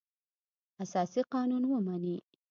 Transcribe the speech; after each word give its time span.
اساسي 0.83 1.21
قانون 1.33 1.63
ومني. 1.71 2.15